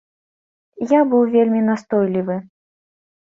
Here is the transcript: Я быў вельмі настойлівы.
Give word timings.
Я 0.91 1.01
быў 1.11 1.23
вельмі 1.35 1.61
настойлівы. 1.69 2.39